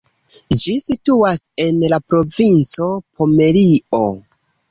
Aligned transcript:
Ĝi 0.61 0.71
situas 0.83 1.43
en 1.65 1.83
la 1.93 1.99
provinco 2.13 2.89
Pomerio. 3.21 4.03